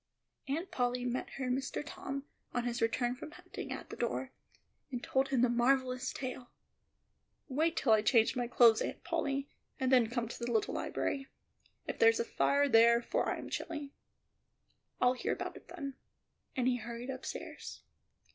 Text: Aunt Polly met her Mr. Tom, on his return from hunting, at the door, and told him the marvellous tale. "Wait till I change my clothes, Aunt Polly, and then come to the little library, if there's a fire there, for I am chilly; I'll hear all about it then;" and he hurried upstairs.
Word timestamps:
Aunt 0.47 0.71
Polly 0.71 1.05
met 1.05 1.29
her 1.37 1.51
Mr. 1.51 1.83
Tom, 1.85 2.25
on 2.55 2.63
his 2.63 2.81
return 2.81 3.13
from 3.13 3.29
hunting, 3.33 3.71
at 3.71 3.91
the 3.91 3.95
door, 3.95 4.31
and 4.91 5.03
told 5.03 5.27
him 5.27 5.41
the 5.41 5.47
marvellous 5.47 6.11
tale. 6.11 6.49
"Wait 7.47 7.77
till 7.77 7.91
I 7.93 8.01
change 8.01 8.35
my 8.35 8.47
clothes, 8.47 8.81
Aunt 8.81 9.03
Polly, 9.03 9.47
and 9.79 9.91
then 9.91 10.09
come 10.09 10.27
to 10.27 10.39
the 10.39 10.51
little 10.51 10.73
library, 10.73 11.27
if 11.85 11.99
there's 11.99 12.19
a 12.19 12.25
fire 12.25 12.67
there, 12.67 12.99
for 13.03 13.29
I 13.29 13.37
am 13.37 13.51
chilly; 13.51 13.91
I'll 14.99 15.13
hear 15.13 15.33
all 15.33 15.39
about 15.39 15.55
it 15.57 15.67
then;" 15.67 15.93
and 16.55 16.67
he 16.67 16.77
hurried 16.77 17.11
upstairs. 17.11 17.83